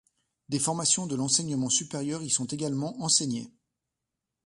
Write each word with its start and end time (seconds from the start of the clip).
Des 0.49 0.57
formations 0.57 1.05
de 1.05 1.15
l'enseignement 1.15 1.69
supérieur 1.69 2.23
y 2.23 2.29
sont 2.31 2.47
également 2.47 2.99
enseignées. 3.03 3.51